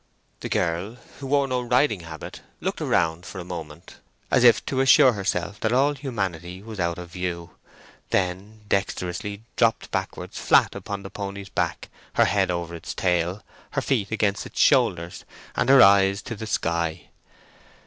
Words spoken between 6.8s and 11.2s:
of view, then dexterously dropped backwards flat upon the